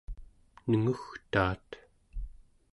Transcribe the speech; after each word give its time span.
nengugtaat 0.69 1.67